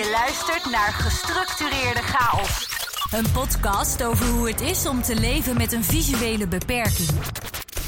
[0.00, 2.68] Je luistert naar Gestructureerde Chaos.
[3.12, 7.08] Een podcast over hoe het is om te leven met een visuele beperking.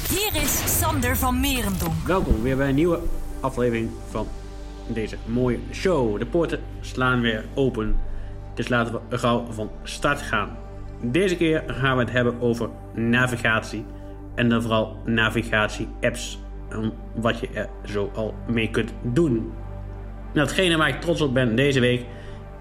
[0.09, 1.93] Hier is Sander van Merendonk.
[2.05, 2.99] Welkom weer bij een nieuwe
[3.39, 4.27] aflevering van
[4.87, 6.19] deze mooie show.
[6.19, 7.99] De poorten slaan weer open.
[8.55, 10.57] Dus laten we gauw van start gaan.
[11.01, 13.85] Deze keer gaan we het hebben over navigatie.
[14.35, 16.39] En dan vooral navigatie-apps.
[16.69, 19.53] En wat je er zo al mee kunt doen.
[20.33, 22.05] Nou, hetgene waar ik trots op ben deze week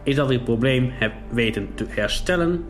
[0.03, 2.65] is dat ik het probleem heb weten te herstellen.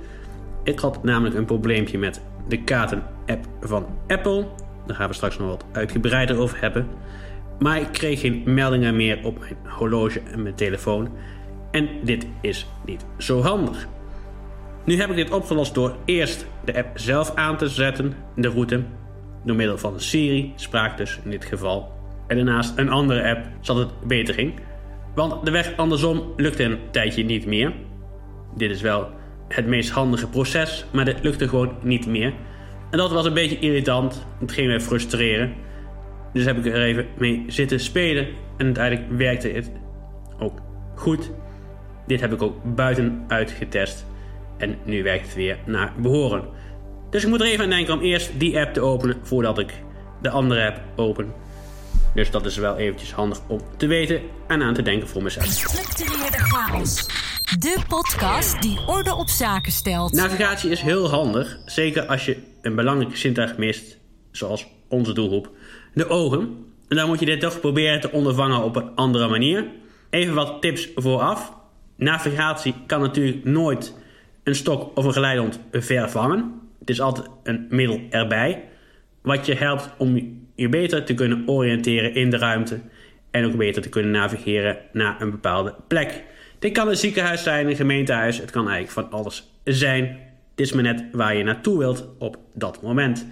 [0.65, 4.47] Ik had namelijk een probleempje met de kaarten-app van Apple.
[4.87, 6.87] Daar gaan we straks nog wat uitgebreider over hebben.
[7.59, 11.09] Maar ik kreeg geen meldingen meer op mijn horloge en mijn telefoon.
[11.71, 13.87] En dit is niet zo handig.
[14.85, 18.83] Nu heb ik dit opgelost door eerst de app zelf aan te zetten, de route,
[19.45, 21.93] door middel van Siri, spraak dus in dit geval.
[22.27, 24.55] En daarnaast een andere app, zodat het beter ging.
[25.15, 27.73] Want de weg andersom lukte een tijdje niet meer.
[28.57, 29.11] Dit is wel
[29.49, 32.33] het meest handige proces, maar dit lukte gewoon niet meer.
[32.91, 34.27] En dat was een beetje irritant.
[34.41, 35.55] Het ging me frustreren.
[36.33, 38.27] Dus heb ik er even mee zitten spelen.
[38.57, 39.71] En uiteindelijk werkte het
[40.39, 40.59] ook
[40.95, 41.31] goed.
[42.07, 44.07] Dit heb ik ook buiten uitgetest.
[44.59, 46.45] En nu werkt het weer naar behoren.
[47.11, 49.73] Dus ik moet er even aan denken om eerst die app te openen voordat ik
[50.23, 51.33] de andere app open.
[52.15, 55.45] Dus dat is wel eventjes handig om te weten en aan te denken voor mezelf.
[55.45, 57.07] Gestructureerde Chaos.
[57.59, 60.13] De podcast die orde op zaken stelt.
[60.13, 63.99] Navigatie is heel handig, zeker als je een belangrijke zintuig mist,
[64.31, 65.51] zoals onze doelgroep,
[65.95, 66.41] de ogen.
[66.89, 69.67] En dan moet je dit toch proberen te ondervangen op een andere manier.
[70.11, 71.53] Even wat tips vooraf.
[71.97, 73.95] Navigatie kan natuurlijk nooit
[74.43, 76.61] een stok of een geleidehond vervangen.
[76.79, 78.65] Het is altijd een middel erbij.
[79.23, 82.81] Wat je helpt om je beter te kunnen oriënteren in de ruimte.
[83.31, 86.25] En ook beter te kunnen navigeren naar een bepaalde plek.
[86.59, 88.39] Dit kan een ziekenhuis zijn, een gemeentehuis.
[88.39, 90.05] Het kan eigenlijk van alles zijn.
[90.51, 93.27] Het is maar net waar je naartoe wilt op dat moment.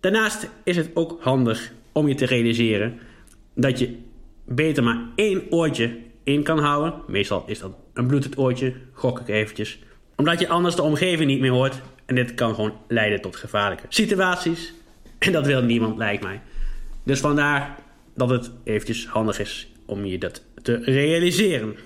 [0.00, 2.98] Daarnaast is het ook handig om je te realiseren
[3.54, 3.98] dat je
[4.44, 6.94] beter maar één oortje in kan houden.
[7.06, 9.78] Meestal is dat een Bluetooth oortje, gok ik eventjes.
[10.16, 11.80] Omdat je anders de omgeving niet meer hoort.
[12.04, 14.74] En dit kan gewoon leiden tot gevaarlijke situaties.
[15.24, 16.40] En dat wil niemand, lijkt mij.
[17.02, 17.78] Dus vandaar
[18.14, 21.76] dat het eventjes handig is om je dat te realiseren.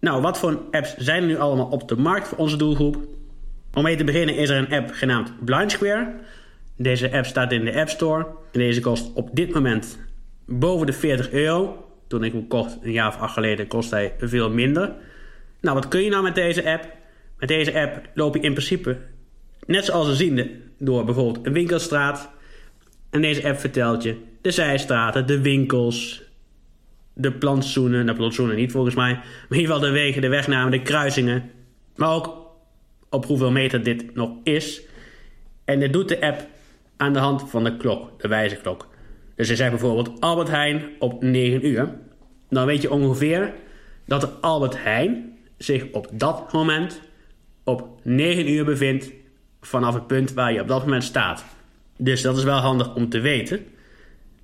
[0.00, 2.96] Nou, wat voor apps zijn er nu allemaal op de markt voor onze doelgroep?
[3.74, 6.14] Om mee te beginnen is er een app genaamd Blind Square.
[6.76, 8.26] Deze app staat in de App Store.
[8.52, 9.98] En deze kost op dit moment
[10.46, 11.86] boven de 40 euro.
[12.08, 14.92] Toen ik hem kocht, een jaar of acht geleden, kost hij veel minder.
[15.60, 16.86] Nou, wat kun je nou met deze app?
[17.38, 18.98] Met deze app loop je in principe,
[19.66, 20.50] net zoals een ziende,
[20.84, 22.30] door bijvoorbeeld een winkelstraat.
[23.10, 26.22] En deze app vertelt je de zijstraten, de winkels,
[27.14, 28.06] de plantsoenen.
[28.06, 29.12] De plantsoenen niet volgens mij.
[29.12, 31.50] Maar in ieder geval de wegen, de wegnamen, de kruisingen.
[31.96, 32.46] Maar ook
[33.10, 34.82] op hoeveel meter dit nog is.
[35.64, 36.46] En dit doet de app
[36.96, 38.88] aan de hand van de klok, de wijzerklok.
[39.34, 41.94] Dus je zegt bijvoorbeeld Albert Heijn op 9 uur.
[42.48, 43.54] Dan weet je ongeveer
[44.06, 47.00] dat de Albert Heijn zich op dat moment
[47.64, 49.12] op 9 uur bevindt
[49.62, 51.44] vanaf het punt waar je op dat moment staat.
[51.96, 53.66] Dus dat is wel handig om te weten.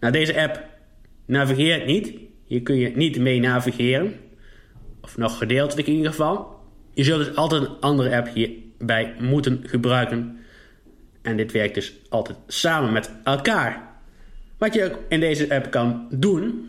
[0.00, 0.64] Nou, deze app
[1.26, 2.12] navigeert niet.
[2.44, 4.14] Hier kun je niet mee navigeren.
[5.00, 6.60] Of nog gedeeltelijk in ieder geval.
[6.94, 10.38] Je zult dus altijd een andere app hierbij moeten gebruiken.
[11.22, 13.88] En dit werkt dus altijd samen met elkaar.
[14.58, 16.68] Wat je ook in deze app kan doen,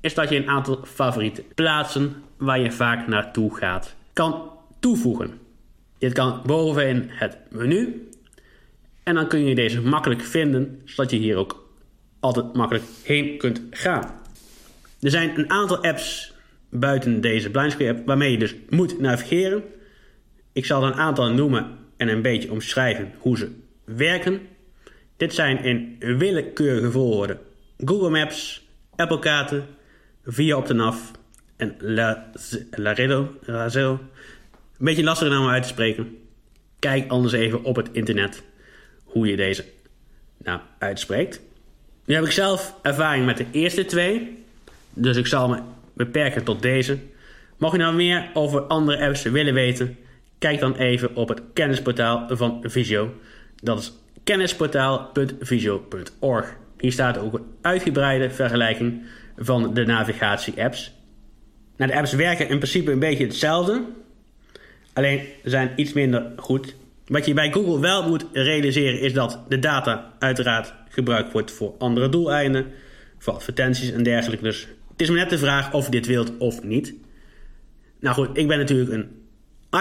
[0.00, 5.38] is dat je een aantal favoriete plaatsen waar je vaak naartoe gaat, kan toevoegen.
[6.02, 8.08] Dit kan bovenin het menu.
[9.02, 11.68] En dan kun je deze makkelijk vinden, zodat je hier ook
[12.20, 14.20] altijd makkelijk heen kunt gaan.
[15.00, 16.34] Er zijn een aantal apps
[16.70, 19.62] buiten deze Blindscreen app waarmee je dus moet navigeren.
[20.52, 23.50] Ik zal er een aantal noemen en een beetje omschrijven hoe ze
[23.84, 24.40] werken.
[25.16, 27.38] Dit zijn in willekeurige volgorde
[27.78, 29.66] Google Maps, Apple Kaarten,
[30.24, 30.98] Via op de NAV
[31.56, 31.76] en
[32.70, 33.36] Laredo.
[34.82, 36.18] Een beetje lastig naam uit te spreken.
[36.78, 38.42] Kijk anders even op het internet
[39.04, 39.64] hoe je deze
[40.36, 41.40] nou uitspreekt.
[42.04, 44.44] Nu heb ik zelf ervaring met de eerste twee.
[44.94, 45.58] Dus ik zal me
[45.92, 46.98] beperken tot deze.
[47.58, 49.96] Mocht je nou meer over andere apps willen weten,
[50.38, 53.14] kijk dan even op het kennisportaal van Visio.
[53.56, 53.92] Dat is
[54.24, 56.56] kennisportaal.visio.org.
[56.78, 59.02] Hier staat ook een uitgebreide vergelijking
[59.38, 60.92] van de navigatie-apps.
[61.76, 63.82] Nou, de apps werken in principe een beetje hetzelfde,
[64.92, 66.74] alleen zijn iets minder goed.
[67.06, 71.74] Wat je bij Google wel moet realiseren is dat de data uiteraard gebruikt wordt voor
[71.78, 72.66] andere doeleinden,
[73.18, 74.44] voor advertenties en dergelijke.
[74.44, 76.94] Dus het is maar net de vraag of je dit wilt of niet.
[78.00, 79.08] Nou goed, ik ben natuurlijk een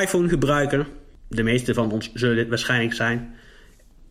[0.01, 0.87] iPhone gebruiker.
[1.27, 3.35] De meeste van ons zullen dit waarschijnlijk zijn.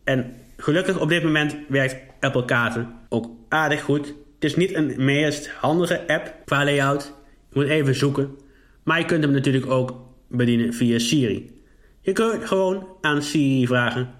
[0.03, 4.07] En gelukkig op dit moment werkt Apple Kaarten ook aardig goed.
[4.07, 7.13] Het is niet een meest handige app qua layout.
[7.49, 8.37] Je moet even zoeken.
[8.83, 11.61] Maar je kunt hem natuurlijk ook bedienen via Siri.
[12.01, 14.13] Je kunt gewoon aan Siri vragen: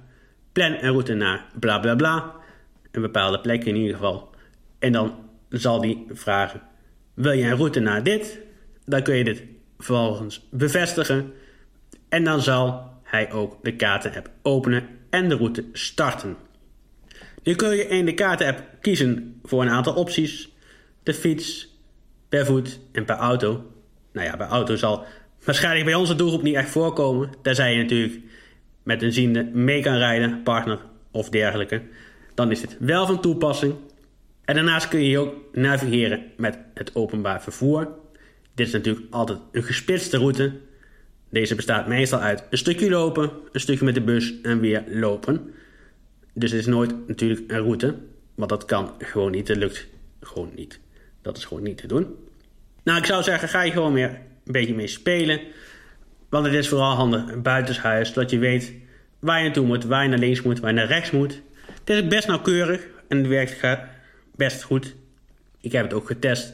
[0.52, 2.36] plan een route naar bla bla bla.
[2.92, 4.30] Een bepaalde plek in ieder geval.
[4.80, 5.16] En dan
[5.50, 6.62] zal die vragen:
[7.14, 8.40] wil je een route naar dit?
[8.86, 9.44] Dan kun je dit
[9.78, 11.34] vervolgens bevestigen.
[12.10, 16.38] En dan zal hij ook de kaarten-app openen en de route starten.
[17.44, 20.50] Nu kun je in de kaarten-app kiezen voor een aantal opties:
[21.04, 21.76] de fiets,
[22.30, 23.72] per voet en per auto.
[24.14, 25.06] Nou ja, bij auto zal
[25.44, 27.30] waarschijnlijk bij onze doelgroep niet echt voorkomen.
[27.42, 28.20] Tenzij je natuurlijk
[28.84, 30.80] met een ziende mee kan rijden, partner
[31.12, 31.82] of dergelijke.
[32.34, 33.76] Dan is dit wel van toepassing.
[34.46, 37.88] En daarnaast kun je ook navigeren met het openbaar vervoer.
[38.56, 40.52] Dit is natuurlijk altijd een gespitste route.
[41.30, 45.54] Deze bestaat meestal uit een stukje lopen, een stukje met de bus en weer lopen.
[46.34, 47.96] Dus het is nooit natuurlijk een route,
[48.36, 49.48] want dat kan gewoon niet.
[49.48, 49.88] Het lukt
[50.22, 50.80] gewoon niet.
[51.22, 52.16] Dat is gewoon niet te doen.
[52.84, 55.40] Nou, ik zou zeggen, ga je gewoon weer beetje mee spelen.
[56.30, 58.74] Want het is vooral handig buitenshuis, zodat je weet
[59.20, 61.42] waar je naartoe moet, waar je naar links moet, waar je naar rechts moet.
[61.84, 63.80] Het is best nauwkeurig en het werkt
[64.36, 64.96] best goed.
[65.62, 66.54] Ik heb het ook getest.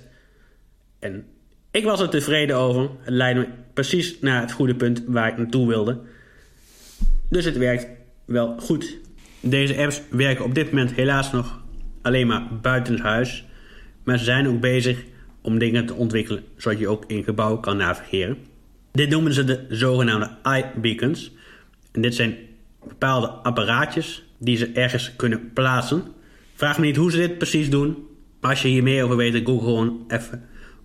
[1.00, 1.26] En
[1.72, 2.82] ik was er tevreden over.
[2.82, 6.00] Het leidde me precies naar het goede punt waar ik naartoe wilde.
[7.30, 7.88] Dus het werkt
[8.26, 8.98] wel goed.
[9.40, 11.62] Deze apps werken op dit moment helaas nog
[12.02, 13.46] alleen maar buitenshuis.
[14.04, 15.04] Maar ze zijn ook bezig
[15.48, 18.38] om dingen te ontwikkelen zodat je ook in gebouwen kan navigeren.
[18.92, 21.32] Dit noemen ze de zogenaamde iBeacons.
[21.92, 22.38] En dit zijn
[22.88, 26.04] bepaalde apparaatjes die ze ergens kunnen plaatsen.
[26.56, 28.08] Vraag me niet hoe ze dit precies doen.
[28.42, 30.44] Maar als je hier meer over weet, google gewoon even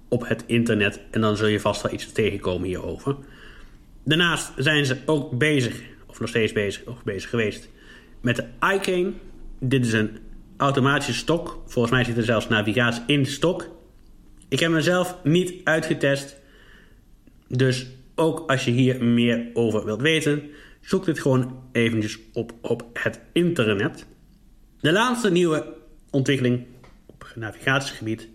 [0.09, 1.01] op het internet.
[1.11, 3.17] En dan zul je vast wel iets tegenkomen hierover.
[4.05, 7.69] Daarnaast zijn ze ook bezig, of nog steeds bezig, of bezig geweest,
[8.21, 8.45] met de
[8.75, 9.13] iCane.
[9.59, 10.19] Dit is een
[10.57, 11.63] automatische stok.
[11.67, 13.81] Volgens mij zit er zelfs navigatie in stok.
[14.53, 16.37] Ik heb mezelf niet uitgetest.
[17.49, 20.43] Dus ook als je hier meer over wilt weten,
[20.81, 24.07] zoek dit gewoon eventjes op op het internet.
[24.81, 25.75] De laatste nieuwe
[26.11, 26.65] ontwikkeling
[27.07, 28.29] op navigatiegebied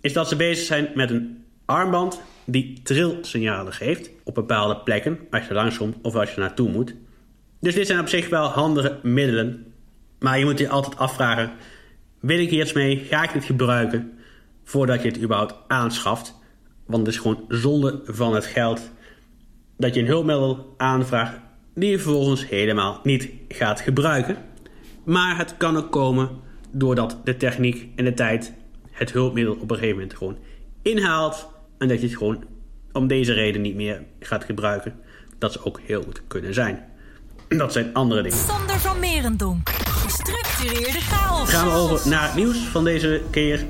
[0.00, 5.46] is dat ze bezig zijn met een armband die trilsignalen geeft op bepaalde plekken als
[5.46, 6.94] je langskomt of als je naartoe moet.
[7.60, 9.72] Dus dit zijn op zich wel handige middelen.
[10.18, 11.52] Maar je moet je altijd afvragen:
[12.20, 12.96] wil ik hier iets mee?
[12.96, 14.18] Ga ik dit gebruiken
[14.70, 16.38] voordat je het überhaupt aanschaft?
[16.86, 18.90] Want het is gewoon zonde van het geld
[19.76, 21.38] dat je een hulpmiddel aanvraagt
[21.74, 24.36] die je vervolgens helemaal niet gaat gebruiken.
[25.04, 26.30] Maar het kan ook komen
[26.70, 28.52] doordat de techniek en de tijd
[28.90, 30.38] het hulpmiddel op een gegeven moment gewoon
[30.82, 31.48] inhaalt.
[31.78, 32.44] En dat je het gewoon
[32.92, 34.94] om deze reden niet meer gaat gebruiken.
[35.38, 36.84] Dat zou ook heel goed kunnen zijn.
[37.48, 38.38] Dat zijn andere dingen.
[38.38, 39.68] Sander van Merendonk.
[39.68, 41.50] Gestructureerde chaos.
[41.50, 43.64] Gaan we over naar het nieuws van deze keer.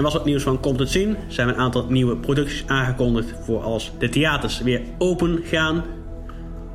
[0.00, 1.16] En was het nieuws van Komt het zien?
[1.28, 5.84] Zijn er een aantal nieuwe producties aangekondigd voor als de theaters weer open gaan.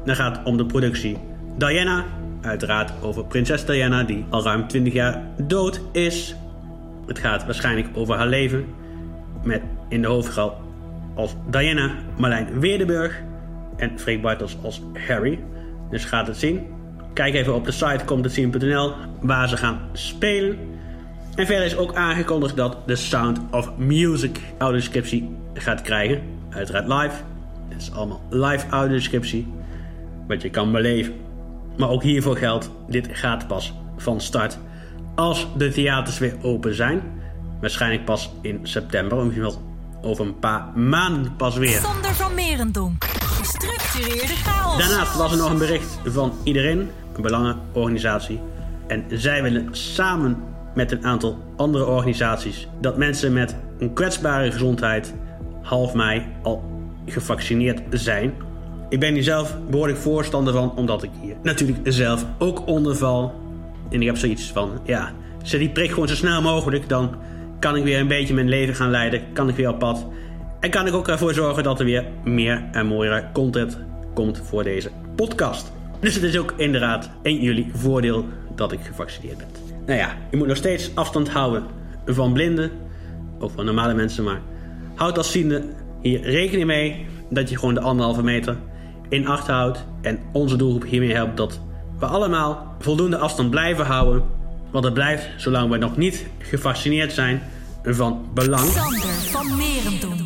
[0.03, 1.17] Dan gaat het om de productie
[1.57, 2.05] Diana.
[2.41, 6.35] Uiteraard over prinses Diana die al ruim 20 jaar dood is.
[7.07, 8.65] Het gaat waarschijnlijk over haar leven.
[9.43, 10.53] Met in de hoofdrol
[11.15, 13.21] als Diana Marlijn Weerdenburg
[13.77, 15.39] en Freek Bartels als Harry.
[15.89, 16.65] Dus gaat het zien.
[17.13, 20.57] Kijk even op de site komtetzien.nl waar ze gaan spelen.
[21.35, 26.21] En verder is ook aangekondigd dat The Sound of Music audiodescriptie gaat krijgen.
[26.49, 27.15] Uiteraard live.
[27.69, 29.47] Het is allemaal live audiodescriptie.
[30.27, 31.13] Wat je kan beleven.
[31.77, 34.57] Maar ook hiervoor geldt, dit gaat pas van start
[35.15, 37.01] als de theaters weer open zijn.
[37.61, 39.61] Waarschijnlijk pas in september, of wel
[40.01, 41.79] over een paar maanden pas weer.
[41.79, 43.03] Sander van Merendonk.
[43.03, 44.77] Gestructureerde chaos.
[44.77, 48.39] Daarnaast was er nog een bericht van iedereen, een belangenorganisatie.
[48.87, 55.13] En zij willen samen met een aantal andere organisaties dat mensen met een kwetsbare gezondheid
[55.61, 56.63] half mei al
[57.05, 58.33] gevaccineerd zijn.
[58.89, 63.33] Ik ben hier zelf behoorlijk voorstander van, omdat ik hier natuurlijk zelf ook onder val.
[63.89, 65.11] En ik heb zoiets van, ja,
[65.43, 67.15] zet die prik gewoon zo snel mogelijk, dan
[67.59, 70.05] kan ik weer een beetje mijn leven gaan leiden, kan ik weer op pad.
[70.59, 73.77] En kan ik ook ervoor zorgen dat er weer meer en mooiere content
[74.13, 75.71] komt voor deze podcast.
[75.99, 79.64] Dus het is ook inderdaad in jullie voordeel dat ik gevaccineerd ben.
[79.85, 81.63] Nou ja, je moet nog steeds afstand houden
[82.05, 82.71] van blinden,
[83.39, 84.41] ook van normale mensen, maar
[84.95, 85.63] houd als ziende
[86.01, 88.57] hier rekening mee dat je gewoon de anderhalve meter
[89.09, 91.59] in acht houdt en onze doelgroep hiermee helpt dat
[91.99, 94.23] we allemaal voldoende afstand blijven houden.
[94.71, 97.41] Want het blijft, zolang we nog niet gevaccineerd zijn,
[97.83, 98.65] van belang.
[98.65, 98.93] Van.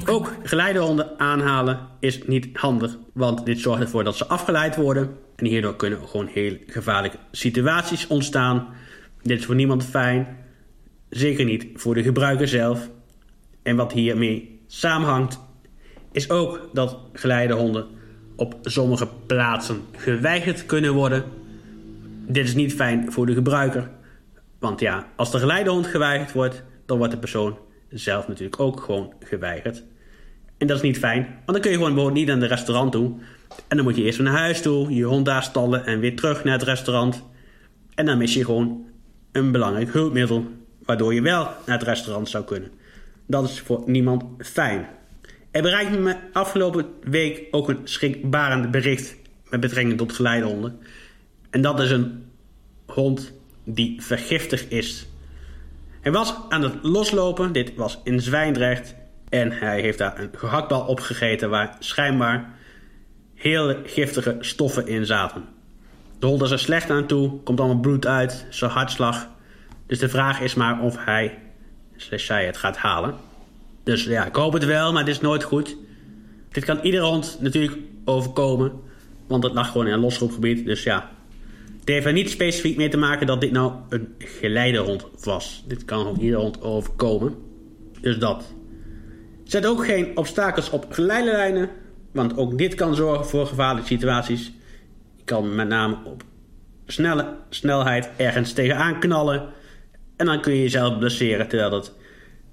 [0.06, 5.10] Ook geleidehonden aanhalen is niet handig, want dit zorgt ervoor dat ze afgeleid worden.
[5.36, 8.68] En hierdoor kunnen gewoon heel gevaarlijke situaties ontstaan.
[9.22, 10.38] Dit is voor niemand fijn,
[11.10, 12.90] zeker niet voor de gebruiker zelf.
[13.64, 15.40] En wat hiermee samenhangt,
[16.12, 17.88] is ook dat geleidehonden
[18.36, 21.24] op sommige plaatsen geweigerd kunnen worden.
[22.28, 23.90] Dit is niet fijn voor de gebruiker,
[24.60, 27.58] want ja, als de geleidehond geweigerd wordt, dan wordt de persoon
[27.90, 29.84] zelf natuurlijk ook gewoon geweigerd.
[30.58, 32.92] En dat is niet fijn, want dan kun je gewoon bijvoorbeeld niet naar het restaurant
[32.92, 33.14] toe.
[33.68, 36.44] En dan moet je eerst naar huis toe, je hond daar stallen en weer terug
[36.44, 37.24] naar het restaurant.
[37.96, 38.89] En dan mis je gewoon
[39.32, 40.48] een belangrijk hulpmiddel,
[40.86, 42.72] waardoor je wel naar het restaurant zou kunnen.
[43.26, 44.88] Dat is voor niemand fijn.
[45.52, 49.16] Er bereikte me afgelopen week ook een schrikbarend bericht
[49.50, 50.80] met betrekking tot geleidehonden.
[51.50, 52.26] En dat is een
[52.86, 53.34] hond
[53.64, 55.08] die vergiftigd is.
[56.02, 58.96] Hij was aan het loslopen, dit was in Zwijndrecht.
[59.30, 62.54] En hij heeft daar een gehaktbal opgegeten waar schijnbaar
[63.36, 65.46] hele giftige stoffen in zaten.
[66.20, 69.28] De hond is er slecht aan toe, komt allemaal bloed uit, zijn hartslag.
[69.86, 71.38] Dus de vraag is maar of hij,
[71.96, 73.16] slash zij het gaat halen.
[73.84, 75.78] Dus ja, ik hoop het wel, maar het is nooit goed.
[76.52, 78.72] Dit kan iedere hond natuurlijk overkomen,
[79.28, 80.66] want het lag gewoon in een losroepgebied.
[80.66, 81.10] Dus ja,
[81.80, 85.64] het heeft er niet specifiek mee te maken dat dit nou een geleidehond was.
[85.68, 87.36] Dit kan gewoon iedere hond overkomen.
[88.02, 88.54] Dus dat.
[89.44, 91.70] Zet ook geen obstakels op geleidelijnen,
[92.12, 94.52] want ook dit kan zorgen voor gevaarlijke situaties.
[95.30, 96.24] Kan met name op
[96.88, 99.50] snelle snelheid ergens tegenaan knallen.
[100.16, 101.96] En dan kun je jezelf blesseren terwijl dat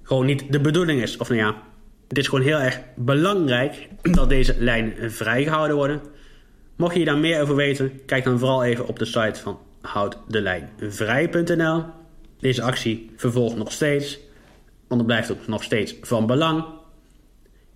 [0.02, 1.16] gewoon niet de bedoeling is.
[1.16, 1.62] Of nou ja,
[2.08, 6.00] het is gewoon heel erg belangrijk dat deze lijnen vrijgehouden worden.
[6.76, 11.84] Mocht je daar meer over weten, kijk dan vooral even op de site van houddeleinvrij.nl.
[12.40, 14.18] Deze actie vervolgt nog steeds,
[14.88, 16.64] want het blijft ook nog steeds van belang.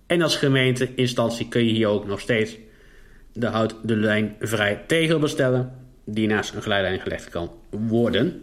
[0.07, 2.57] En als gemeenteinstantie kun je hier ook nog steeds
[3.33, 5.73] de Houd de Lijn Vrij tegel bestellen,
[6.05, 8.41] die naast een geleidlijn gelegd kan worden.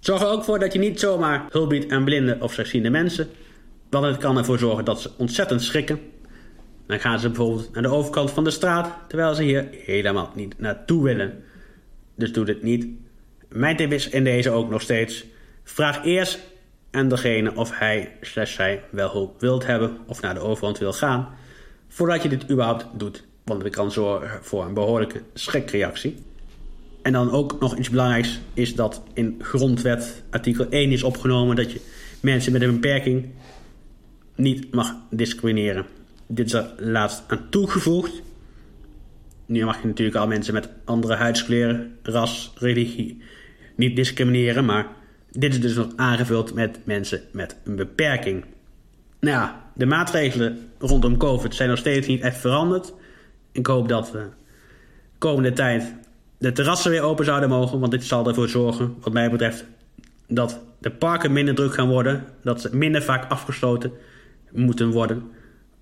[0.00, 3.28] Zorg er ook voor dat je niet zomaar hulp biedt aan blinde of slechtziende mensen,
[3.90, 6.00] want het kan ervoor zorgen dat ze ontzettend schrikken.
[6.86, 10.58] Dan gaan ze bijvoorbeeld naar de overkant van de straat, terwijl ze hier helemaal niet
[10.58, 11.44] naartoe willen.
[12.14, 12.86] Dus doe dit niet.
[13.48, 15.24] Mijn tip is in deze ook nog steeds:
[15.64, 16.40] vraag eerst
[16.90, 20.92] aan degene of hij slash zij wel hulp wilt hebben of naar de overkant wil
[20.92, 21.28] gaan,
[21.88, 26.16] voordat je dit überhaupt doet, want het kan zorgen voor een behoorlijke schrikreactie.
[27.02, 31.72] En dan ook nog iets belangrijks is dat in grondwet artikel 1 is opgenomen dat
[31.72, 31.80] je
[32.20, 33.26] mensen met een beperking
[34.34, 35.86] niet mag discrimineren.
[36.26, 38.22] Dit is er laatst aan toegevoegd.
[39.46, 43.22] Nu mag je natuurlijk al mensen met andere huidskleur, ras, religie
[43.76, 44.86] niet discrimineren, maar
[45.30, 48.44] dit is dus nog aangevuld met mensen met een beperking.
[49.20, 52.92] Nou ja, de maatregelen rondom COVID zijn nog steeds niet echt veranderd.
[53.56, 54.26] Ik hoop dat de
[55.18, 55.94] komende tijd
[56.38, 57.80] de terrassen weer open zouden mogen.
[57.80, 59.64] Want dit zal ervoor zorgen, wat mij betreft,
[60.28, 62.24] dat de parken minder druk gaan worden.
[62.42, 63.92] Dat ze minder vaak afgesloten
[64.50, 65.22] moeten worden.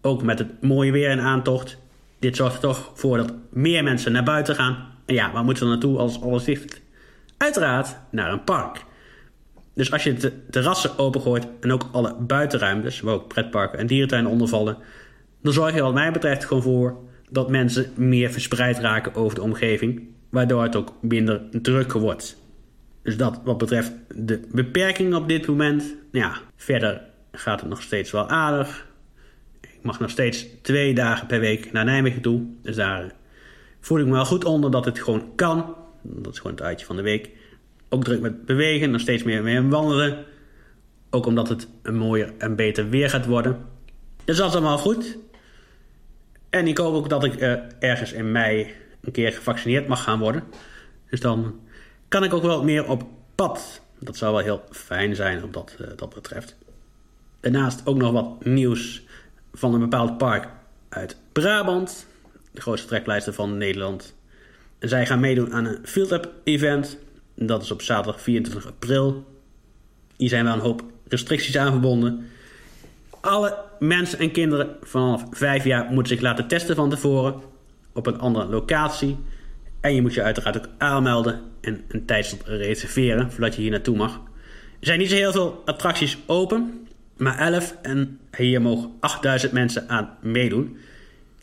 [0.01, 1.79] Ook met het mooie weer en aantocht.
[2.19, 4.77] Dit zorgt er toch voor dat meer mensen naar buiten gaan.
[5.05, 6.81] En ja, waar moeten ze naartoe als alles dicht?
[7.37, 8.85] Uiteraard naar een park.
[9.75, 14.31] Dus als je de terrassen opengooit en ook alle buitenruimtes, waar ook pretparken en dierentuinen
[14.31, 14.77] onder vallen,
[15.43, 16.97] dan zorg je wat mij betreft gewoon voor
[17.31, 22.43] dat mensen meer verspreid raken over de omgeving waardoor het ook minder druk wordt.
[23.03, 25.83] Dus dat wat betreft de beperking op dit moment.
[26.13, 27.01] Nou ja, verder
[27.33, 28.87] gaat het nog steeds wel aardig.
[29.61, 32.43] Ik mag nog steeds twee dagen per week naar Nijmegen toe.
[32.63, 33.13] Dus daar
[33.81, 35.75] voel ik me wel goed onder dat het gewoon kan.
[36.03, 37.31] Dat is gewoon het uitje van de week.
[37.89, 40.25] Ook druk met bewegen, nog steeds meer mee wandelen.
[41.11, 43.59] Ook omdat het een mooier en beter weer gaat worden.
[44.25, 45.19] Dus dat is allemaal goed.
[46.55, 50.19] En ik hoop ook dat ik uh, ergens in mei een keer gevaccineerd mag gaan
[50.19, 50.43] worden.
[51.11, 51.61] Dus dan
[52.09, 53.81] kan ik ook wel meer op pad.
[53.99, 56.57] Dat zou wel heel fijn zijn op dat, uh, dat betreft.
[57.41, 59.03] Daarnaast ook nog wat nieuws
[59.53, 60.49] van een bepaald park
[60.89, 62.07] uit Brabant.
[62.51, 64.15] De grootste treklijster van Nederland.
[64.79, 66.99] Zij gaan meedoen aan een Field Up event.
[67.35, 69.27] Dat is op zaterdag 24 april.
[70.17, 72.31] Hier zijn wel een hoop restricties aan verbonden.
[73.25, 77.35] Alle mensen en kinderen vanaf 5 jaar moeten zich laten testen van tevoren
[77.93, 79.19] op een andere locatie.
[79.81, 83.97] En je moet je uiteraard ook aanmelden en een tijdslot reserveren voordat je hier naartoe
[83.97, 84.15] mag.
[84.81, 89.89] Er zijn niet zo heel veel attracties open, maar 11 en hier mogen 8000 mensen
[89.89, 90.77] aan meedoen.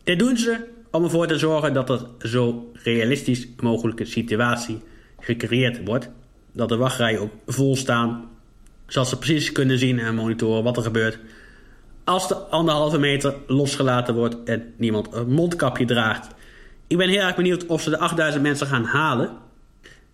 [0.04, 4.82] Dit doen ze om ervoor te zorgen dat er zo realistisch mogelijke situatie
[5.20, 6.10] gecreëerd wordt.
[6.52, 8.30] Dat de wachtrijen ook vol staan.
[8.88, 11.20] Zodat ze precies kunnen zien en monitoren wat er gebeurt.
[12.04, 16.28] Als de anderhalve meter losgelaten wordt en niemand een mondkapje draagt.
[16.88, 19.30] Ik ben heel erg benieuwd of ze de 8000 mensen gaan halen.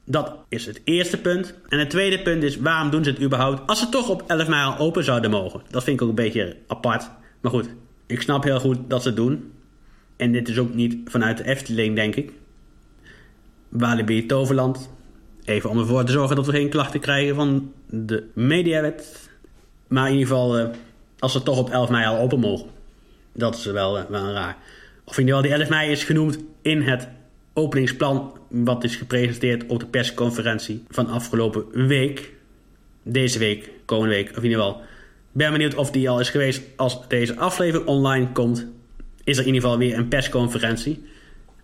[0.04, 1.54] Dat is het eerste punt.
[1.68, 4.48] En het tweede punt is, waarom doen ze het überhaupt als ze toch op 11
[4.48, 5.62] mei al open zouden mogen?
[5.70, 7.10] Dat vind ik ook een beetje apart.
[7.42, 7.70] Maar goed,
[8.06, 9.52] ik snap heel goed dat ze het doen.
[10.16, 12.32] En dit is ook niet vanuit de Efteling, denk ik.
[13.70, 14.90] Walibi Toverland.
[15.44, 19.30] Even om ervoor te zorgen dat we geen klachten krijgen van de mediawet.
[19.88, 20.68] Maar in ieder geval, eh,
[21.20, 22.68] als ze toch op 11 mei al open mogen.
[23.34, 24.58] Dat is wel, eh, wel raar.
[25.04, 27.08] Of in ieder geval, die 11 mei is genoemd in het
[27.54, 28.38] openingsplan...
[28.50, 32.34] wat is gepresenteerd op de persconferentie van afgelopen week.
[33.04, 34.82] Deze week, komende week, of in ieder geval...
[35.32, 38.66] ben benieuwd of die al is geweest als deze aflevering online komt.
[39.24, 41.06] Is er in ieder geval weer een persconferentie...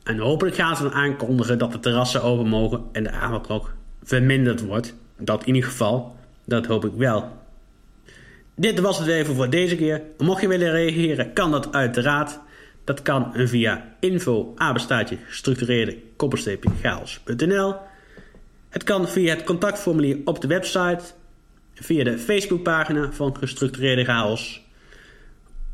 [0.03, 4.61] En hopelijk gaan ze dan aankondigen dat de terrassen open mogen en de avondklok verminderd
[4.61, 4.93] wordt.
[5.17, 7.31] Dat in ieder geval, dat hoop ik wel.
[8.55, 10.01] Dit was het even voor deze keer.
[10.17, 12.39] Mocht je willen reageren, kan dat uiteraard.
[12.83, 14.53] Dat kan via info
[15.27, 15.97] gestructureerde
[16.81, 17.75] chaos.nl.
[18.69, 21.03] Het kan via het contactformulier op de website,
[21.73, 24.61] via de Facebookpagina van Gestructureerde Chaos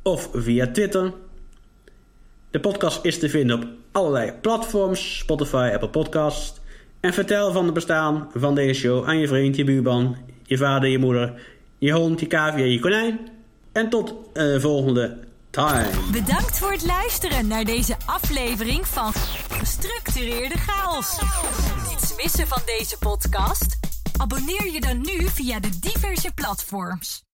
[0.02, 1.14] of via Twitter.
[2.52, 6.62] De podcast is te vinden op allerlei platforms, Spotify, Apple Podcast.
[7.00, 10.90] En vertel van het bestaan van deze show aan je vriend, je buurman, je vader,
[10.90, 11.42] je moeder,
[11.80, 13.20] je hond, je cavia, je konijn.
[13.72, 15.18] En tot uh, volgende
[15.50, 15.90] time.
[16.12, 19.14] Bedankt voor het luisteren naar deze aflevering van
[19.50, 21.20] Gestructureerde Chaos.
[21.90, 23.78] Niets missen van deze podcast?
[24.18, 27.24] Abonneer je dan nu via de diverse platforms.